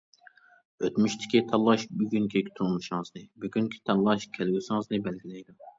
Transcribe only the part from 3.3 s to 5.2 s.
بۈگۈنكى تاللاش كەلگۈسىڭىزنى